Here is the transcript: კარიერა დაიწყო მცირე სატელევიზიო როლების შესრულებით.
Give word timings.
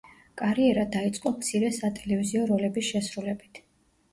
კარიერა 0.41 0.85
დაიწყო 0.95 1.33
მცირე 1.35 1.69
სატელევიზიო 1.81 2.49
როლების 2.53 2.89
შესრულებით. 2.91 3.63